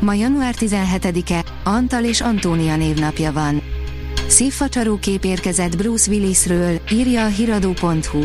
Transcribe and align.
Ma 0.00 0.14
január 0.14 0.54
17-e, 0.58 1.44
Antal 1.64 2.04
és 2.04 2.20
Antónia 2.20 2.76
névnapja 2.76 3.32
van. 3.32 3.62
Szívfacsaró 4.28 4.98
kép 4.98 5.24
érkezett 5.24 5.76
Bruce 5.76 6.10
Willisről, 6.10 6.80
írja 6.92 7.24
a 7.24 7.26
hiradó.hu. 7.26 8.24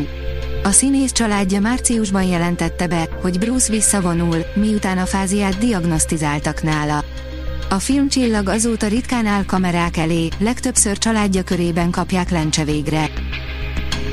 A 0.64 0.72
színész 0.72 1.12
családja 1.12 1.59
márciusban 1.59 2.23
jelentette 2.23 2.88
be, 2.88 3.08
hogy 3.22 3.40
Bruce 3.40 3.72
visszavonul, 3.72 4.38
miután 4.55 4.98
a 4.98 5.05
fáziát 5.05 5.58
diagnosztizáltak 5.58 6.64
nála. 6.64 7.04
A 7.70 7.80
filmcsillag 7.80 8.48
azóta 8.48 8.88
ritkán 8.88 9.26
áll 9.26 9.45
kamerák 9.45 9.98
elé, 9.98 10.28
legtöbbször 10.40 10.98
családja 10.98 11.44
körében 11.44 11.92
kapják 11.92 12.30
lencse 12.30 12.64
végre. 12.64 13.09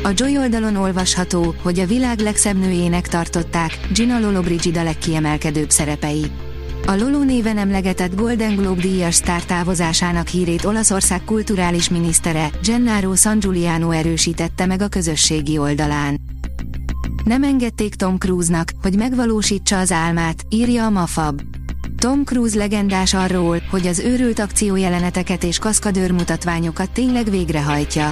A 0.02 0.10
Joy 0.14 0.38
oldalon 0.38 0.76
olvasható, 0.76 1.54
hogy 1.62 1.80
a 1.80 1.86
világ 1.86 2.18
legszebb 2.18 2.58
nőjének 2.58 3.08
tartották, 3.08 3.78
Gina 3.92 4.18
Lollobrigida 4.18 4.82
legkiemelkedőbb 4.82 5.70
szerepei. 5.70 6.24
A 6.86 6.96
Lolo 6.96 7.22
néven 7.22 7.58
emlegetett 7.58 8.14
Golden 8.14 8.56
Globe 8.56 8.80
díjas 8.80 9.14
sztár 9.14 9.44
távozásának 9.44 10.26
hírét 10.26 10.64
Olaszország 10.64 11.24
kulturális 11.24 11.88
minisztere, 11.88 12.50
Gennaro 12.62 13.14
San 13.14 13.38
Giuliano 13.38 13.90
erősítette 13.90 14.66
meg 14.66 14.82
a 14.82 14.88
közösségi 14.88 15.58
oldalán. 15.58 16.20
Nem 17.24 17.42
engedték 17.42 17.94
Tom 17.94 18.18
Cruise-nak, 18.18 18.70
hogy 18.82 18.96
megvalósítsa 18.96 19.78
az 19.78 19.92
álmát, 19.92 20.44
írja 20.48 20.84
a 20.84 20.90
Mafab. 20.90 21.40
Tom 21.96 22.24
Cruise 22.24 22.58
legendás 22.58 23.14
arról, 23.14 23.62
hogy 23.70 23.86
az 23.86 23.98
őrült 23.98 24.38
akciójeleneteket 24.38 25.44
és 25.44 25.58
kaszkadőr 25.58 26.10
mutatványokat 26.10 26.90
tényleg 26.90 27.30
végrehajtja. 27.30 28.10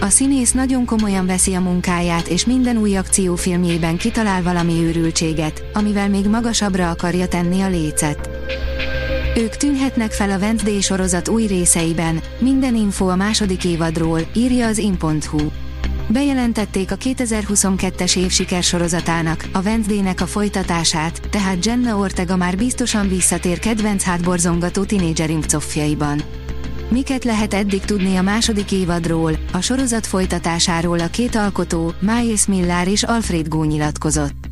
A 0.00 0.08
színész 0.08 0.52
nagyon 0.52 0.84
komolyan 0.84 1.26
veszi 1.26 1.54
a 1.54 1.60
munkáját 1.60 2.26
és 2.26 2.44
minden 2.44 2.76
új 2.76 2.96
akciófilmjében 2.96 3.96
kitalál 3.96 4.42
valami 4.42 4.72
őrültséget, 4.72 5.64
amivel 5.72 6.08
még 6.08 6.28
magasabbra 6.28 6.90
akarja 6.90 7.28
tenni 7.28 7.60
a 7.60 7.68
lécet. 7.68 8.30
Ők 9.36 9.56
tűnhetnek 9.56 10.12
fel 10.12 10.30
a 10.30 10.38
Wednesday 10.38 10.80
sorozat 10.80 11.28
új 11.28 11.46
részeiben, 11.46 12.20
minden 12.38 12.74
info 12.74 13.06
a 13.06 13.16
második 13.16 13.64
évadról, 13.64 14.20
írja 14.34 14.66
az 14.66 14.78
in.hu. 14.78 15.38
Bejelentették 16.08 16.90
a 16.90 16.96
2022-es 16.96 18.16
év 18.16 18.30
sikersorozatának, 18.30 19.48
a 19.52 19.62
Wednesday-nek 19.62 20.20
a 20.20 20.26
folytatását, 20.26 21.20
tehát 21.30 21.64
Jenna 21.64 21.96
Ortega 21.96 22.36
már 22.36 22.56
biztosan 22.56 23.08
visszatér 23.08 23.58
kedvenc 23.58 24.02
hátborzongató 24.02 24.84
tinédzser 24.84 25.30
impcofjaiban. 25.30 26.22
Miket 26.90 27.24
lehet 27.24 27.54
eddig 27.54 27.80
tudni 27.80 28.16
a 28.16 28.22
második 28.22 28.72
évadról, 28.72 29.38
a 29.52 29.60
sorozat 29.60 30.06
folytatásáról 30.06 31.00
a 31.00 31.06
két 31.06 31.34
alkotó, 31.34 31.92
Miles 32.00 32.46
Millar 32.46 32.88
és 32.88 33.02
Alfred 33.02 33.48
Gó 33.48 33.64
nyilatkozott. 33.64 34.48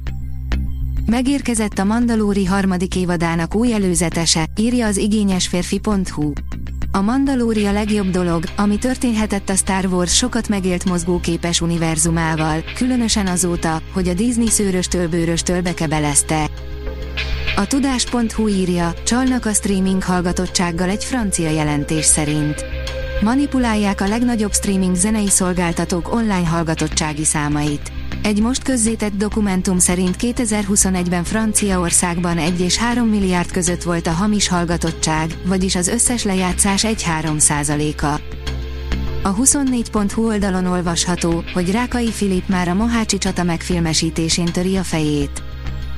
Megérkezett 1.07 1.79
a 1.79 1.85
Mandalóri 1.85 2.45
harmadik 2.45 2.97
évadának 2.97 3.55
új 3.55 3.73
előzetese, 3.73 4.47
írja 4.57 4.87
az 4.87 4.97
igényesférfi.hu. 4.97 6.33
A 6.93 7.01
Mandalóri 7.01 7.65
a 7.65 7.73
legjobb 7.73 8.11
dolog, 8.11 8.45
ami 8.57 8.79
történhetett 8.79 9.49
a 9.49 9.55
Star 9.55 9.87
Wars 9.87 10.17
sokat 10.17 10.49
megélt 10.49 10.85
mozgóképes 10.85 11.61
univerzumával, 11.61 12.65
különösen 12.75 13.27
azóta, 13.27 13.83
hogy 13.93 14.09
a 14.09 14.15
Disney 14.15 14.49
szőröstől 14.49 15.09
bőröstől 15.09 15.63
bekebelezte. 15.63 16.51
A 17.59 17.67
tudás.hu 17.67 18.49
írja, 18.49 18.95
csalnak 19.05 19.47
a 19.47 19.53
streaming 19.53 20.03
hallgatottsággal 20.03 20.89
egy 20.89 21.05
francia 21.05 21.51
jelentés 21.51 22.05
szerint. 22.05 22.65
Manipulálják 23.21 24.01
a 24.01 24.09
legnagyobb 24.09 24.53
streaming 24.53 24.95
zenei 24.95 25.29
szolgáltatók 25.29 26.15
online 26.15 26.47
hallgatottsági 26.47 27.25
számait. 27.25 27.93
Egy 28.23 28.41
most 28.41 28.63
közzétett 28.63 29.17
dokumentum 29.17 29.79
szerint 29.79 30.17
2021-ben 30.19 31.25
Franciaországban 31.25 32.39
1 32.39 32.61
és 32.61 32.77
3 32.77 33.09
milliárd 33.09 33.51
között 33.51 33.83
volt 33.83 34.07
a 34.07 34.13
hamis 34.13 34.49
hallgatottság, 34.49 35.35
vagyis 35.45 35.75
az 35.75 35.89
összes 35.89 36.25
lejátszás 36.25 36.85
1-3 36.87 37.39
százaléka. 37.39 38.21
A 39.23 39.35
24.hu 39.35 40.27
oldalon 40.27 40.67
olvasható, 40.67 41.45
hogy 41.55 41.71
Rákai 41.71 42.11
Filip 42.11 42.49
már 42.49 42.69
a 42.69 42.75
Mohácsi 42.75 43.19
csata 43.19 43.43
megfilmesítésén 43.43 44.53
töri 44.53 44.77
a 44.77 44.83
fejét. 44.83 45.48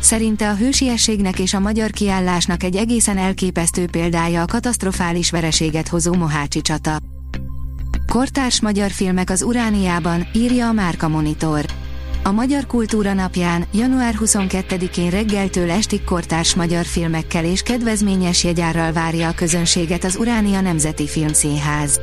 Szerinte 0.01 0.51
a 0.51 0.55
hősiességnek 0.55 1.39
és 1.39 1.55
a 1.55 1.61
magyar 1.61 1.91
kiállásnak 1.91 2.63
egy 2.63 2.77
egészen 2.77 3.19
elképesztő 3.19 3.87
példája 3.87 4.43
a 4.43 4.47
katasztrofális 4.47 5.31
vereséget 5.31 5.89
hozó 5.89 6.15
Mohácsi 6.15 6.61
csata. 6.61 6.99
Kortárs 8.07 8.61
magyar 8.61 8.91
filmek 8.91 9.31
az 9.31 9.43
Urániában, 9.43 10.27
írja 10.33 10.69
a 10.69 10.73
Márka 10.73 11.09
Monitor. 11.09 11.65
A 12.23 12.31
Magyar 12.31 12.67
Kultúra 12.67 13.13
napján, 13.13 13.65
január 13.73 14.15
22-én 14.21 15.11
reggeltől 15.11 15.71
estig 15.71 16.05
kortárs 16.05 16.55
magyar 16.55 16.85
filmekkel 16.85 17.45
és 17.45 17.63
kedvezményes 17.63 18.45
jegyárral 18.45 18.93
várja 18.93 19.29
a 19.29 19.35
közönséget 19.35 20.05
az 20.05 20.17
Uránia 20.17 20.61
Nemzeti 20.61 21.07
Filmszínház. 21.07 22.01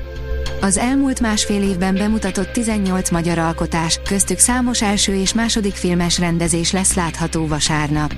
Az 0.62 0.78
elmúlt 0.78 1.20
másfél 1.20 1.62
évben 1.62 1.96
bemutatott 1.96 2.52
18 2.52 3.10
magyar 3.10 3.38
alkotás, 3.38 4.00
köztük 4.08 4.40
számos 4.40 4.82
első 4.82 5.16
és 5.16 5.34
második 5.34 5.74
filmes 5.74 6.20
rendezés 6.20 6.72
lesz 6.72 6.94
látható 6.94 7.48
vasárnap. 7.48 8.14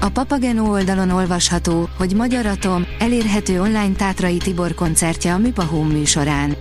A 0.00 0.08
Papageno 0.08 0.70
oldalon 0.70 1.10
olvasható, 1.10 1.88
hogy 1.98 2.14
Magyar 2.14 2.46
Atom 2.46 2.86
elérhető 2.98 3.60
online 3.60 3.92
Tátrai 3.96 4.36
Tibor 4.36 4.74
koncertje 4.74 5.32
a 5.32 5.38
Műpahóm 5.38 5.88
műsorán. 5.88 6.56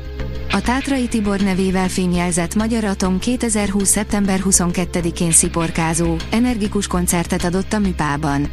A 0.51 0.61
Tátrai 0.61 1.07
Tibor 1.07 1.39
nevével 1.39 1.89
fényjelzett 1.89 2.55
Magyar 2.55 2.83
Atom 2.83 3.19
2020. 3.19 3.89
szeptember 3.89 4.39
22-én 4.43 5.31
sziporkázó, 5.31 6.15
energikus 6.29 6.87
koncertet 6.87 7.43
adott 7.43 7.73
a 7.73 7.79
Műpában. 7.79 8.49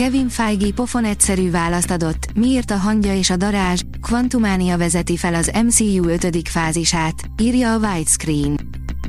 Kevin 0.00 0.28
Feige 0.28 0.72
pofon 0.74 1.04
egyszerű 1.04 1.50
választ 1.50 1.90
adott, 1.90 2.26
miért 2.34 2.70
a 2.70 2.76
hangja 2.76 3.16
és 3.16 3.30
a 3.30 3.36
darázs, 3.36 3.80
Quantumania 4.00 4.76
vezeti 4.76 5.16
fel 5.16 5.34
az 5.34 5.50
MCU 5.64 6.08
5. 6.08 6.48
fázisát, 6.48 7.14
írja 7.38 7.72
a 7.72 7.78
Widescreen. 7.78 8.60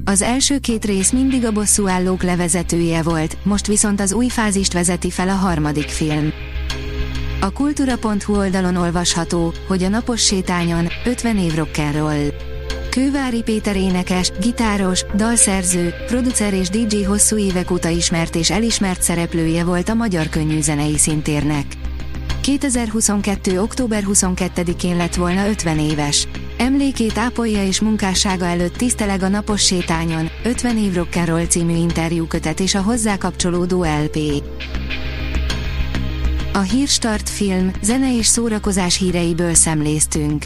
Az 0.06 0.22
első 0.22 0.60
két 0.60 0.86
rész 0.86 1.12
mindig 1.12 1.46
a 1.46 1.52
bosszúállók 1.52 2.24
levezetője 2.24 3.02
volt, 3.02 3.38
most 3.44 3.68
viszont 3.68 4.00
az 4.00 4.14
új 4.14 4.28
fázist 4.28 4.74
vezeti 4.74 5.10
fel 5.10 5.30
a 5.30 5.36
harmadik 5.36 5.88
film. 5.88 6.32
A 7.42 7.52
kultúra.hu 7.52 8.36
oldalon 8.36 8.76
olvasható, 8.76 9.54
hogy 9.68 9.84
a 9.84 9.90
napos 9.90 10.22
sétányon 10.22 10.88
50 11.06 11.38
év 11.38 11.54
rock'n'roll. 11.54 12.34
Kővári 12.92 13.42
Péter 13.42 13.76
énekes, 13.76 14.32
gitáros, 14.42 15.06
dalszerző, 15.16 15.94
producer 16.08 16.54
és 16.54 16.70
DJ 16.70 17.02
hosszú 17.02 17.38
évek 17.38 17.72
óta 17.72 17.90
ismert 17.90 18.36
és 18.36 18.52
elismert 18.52 19.02
szereplője 19.02 19.64
volt 19.64 19.90
a 19.90 19.94
magyar 19.94 20.30
könnyűzenei 20.30 20.98
szintérnek. 20.98 21.66
2022. 22.42 23.62
október 23.62 24.04
22-én 24.08 24.98
lett 24.98 25.16
volna 25.16 25.48
50 25.48 25.80
éves. 25.80 26.28
Emlékét 26.58 27.18
ápolja 27.18 27.66
és 27.66 27.82
munkássága 27.82 28.46
előtt 28.46 28.76
tiszteleg 28.76 29.24
a 29.24 29.28
napos 29.28 29.66
sétányon, 29.66 30.30
50 30.44 30.78
év 30.78 30.94
rock'n'roll 30.94 31.50
című 31.50 31.76
interjúkötet 31.76 32.60
és 32.60 32.76
a 32.76 32.82
hozzá 32.82 33.18
kapcsolódó 33.18 33.84
LP. 33.84 34.18
A 36.54 36.60
Hírstart 36.60 37.30
film, 37.30 37.72
zene 37.82 38.18
és 38.18 38.26
szórakozás 38.26 38.98
híreiből 38.98 39.54
szemléztünk. 39.54 40.46